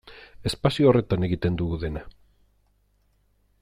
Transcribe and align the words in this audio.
Espazio 0.49 0.87
horretan 0.91 1.27
egiten 1.29 1.61
dugu 1.61 1.79
dena. 1.87 2.05